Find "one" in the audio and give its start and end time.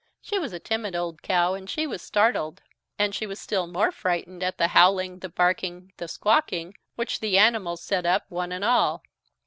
8.27-8.51